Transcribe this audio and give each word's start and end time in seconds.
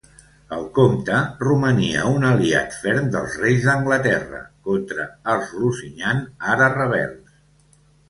El 0.55 0.63
comte 0.77 1.19
romania 1.47 2.05
un 2.13 2.25
aliat 2.31 2.73
ferm 2.85 3.13
dels 3.17 3.37
reis 3.43 3.69
d'Anglaterra 3.69 4.43
contra 4.71 5.09
els 5.37 5.55
Lusignan 5.63 6.29
ara 6.57 6.75
rebels. 6.79 7.43